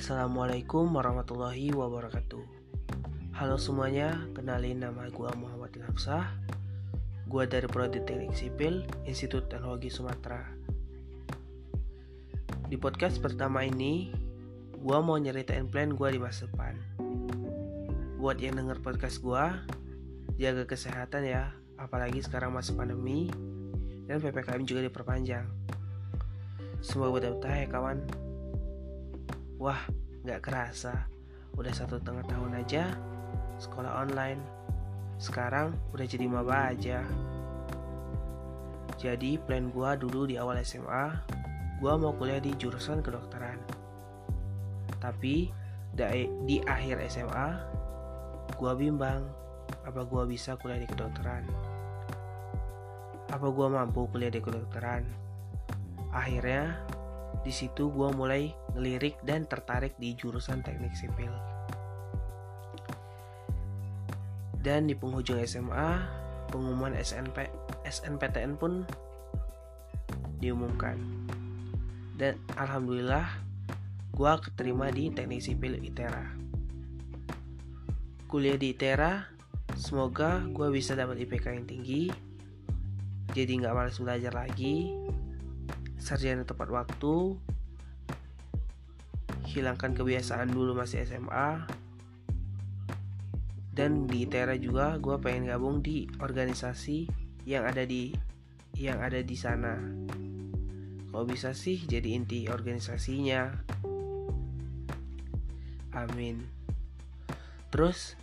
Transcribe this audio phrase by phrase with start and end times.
[0.00, 2.40] Assalamualaikum warahmatullahi wabarakatuh.
[3.36, 6.24] Halo semuanya, kenalin nama gue Muhammad Ilhamsah
[7.28, 10.40] Gue dari Prodi Teknik Sipil, Institut Teknologi Sumatera.
[12.64, 14.08] Di podcast pertama ini,
[14.72, 16.80] gue mau nyeritain plan gue di masa depan.
[18.16, 19.44] Buat yang denger podcast gue,
[20.40, 23.28] jaga kesehatan ya Apalagi sekarang masih pandemi
[24.08, 25.44] dan PPKM juga diperpanjang.
[26.80, 28.29] Semoga betah ya kawan
[29.60, 29.84] Wah,
[30.24, 31.04] gak kerasa.
[31.52, 32.96] Udah satu setengah tahun aja
[33.60, 34.40] sekolah online.
[35.20, 37.04] Sekarang udah jadi maba aja.
[38.96, 41.12] Jadi plan gua dulu di awal SMA,
[41.76, 43.60] gua mau kuliah di jurusan kedokteran.
[44.96, 45.52] Tapi
[46.48, 47.48] di akhir SMA,
[48.56, 49.28] gua bimbang
[49.84, 51.44] apa gua bisa kuliah di kedokteran.
[53.28, 55.04] Apa gua mampu kuliah di kedokteran?
[56.16, 56.80] Akhirnya
[57.40, 61.32] di situ gue mulai ngelirik dan tertarik di jurusan teknik sipil.
[64.60, 66.04] Dan di penghujung SMA,
[66.52, 67.48] pengumuman SNP,
[67.88, 68.84] SNPTN pun
[70.36, 71.00] diumumkan.
[72.20, 73.24] Dan alhamdulillah,
[74.12, 76.36] gue keterima di teknik sipil ITERA.
[78.28, 79.24] Kuliah di ITERA,
[79.80, 82.02] semoga gue bisa dapat IPK yang tinggi,
[83.32, 84.92] jadi nggak males belajar lagi,
[86.10, 87.38] sarjana tepat waktu,
[89.46, 91.70] hilangkan kebiasaan dulu masih SMA,
[93.70, 97.06] dan di Tera juga gue pengen gabung di organisasi
[97.46, 98.10] yang ada di
[98.74, 99.78] yang ada di sana.
[101.14, 103.54] Kalau bisa sih jadi inti organisasinya.
[105.94, 106.42] Amin.
[107.70, 108.18] Terus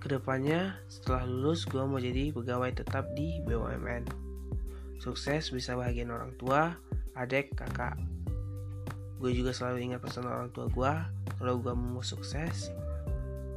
[0.00, 4.27] ke depannya setelah lulus gue mau jadi pegawai tetap di BUMN
[4.98, 6.74] Sukses bisa bahagian orang tua,
[7.14, 7.94] adik, kakak.
[9.18, 10.92] Gue juga selalu ingat pesan orang tua gue,
[11.38, 12.70] kalau gue mau sukses,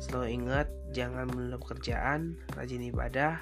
[0.00, 3.40] selalu ingat jangan menunda pekerjaan, rajin ibadah,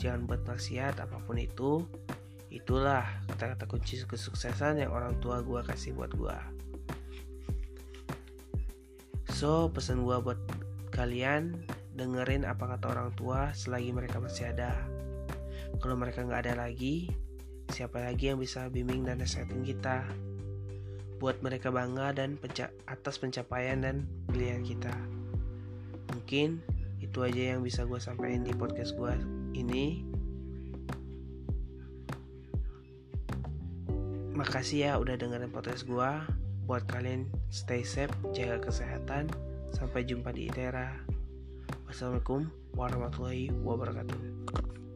[0.00, 1.84] jangan buat maksiat apa pun itu.
[2.50, 6.38] Itulah kata-kata kunci kesuksesan yang orang tua gue kasih buat gue.
[9.32, 10.40] So, pesan gue buat
[10.90, 11.56] kalian
[11.94, 14.74] dengerin apa kata orang tua selagi mereka masih ada.
[15.78, 17.08] Kalau mereka nggak ada lagi,
[17.70, 20.04] siapa lagi yang bisa bimbing dan nasehatin kita
[21.20, 24.92] buat mereka bangga dan penca atas pencapaian dan pilihan kita.
[26.16, 26.58] Mungkin
[27.00, 29.14] itu aja yang bisa gue sampaikan di podcast gue
[29.54, 30.02] ini.
[34.34, 36.10] Makasih ya udah dengerin podcast gue
[36.64, 39.28] buat kalian stay safe jaga kesehatan.
[39.70, 40.98] Sampai jumpa di ITERA
[41.86, 44.89] wassalamualaikum warahmatullahi wabarakatuh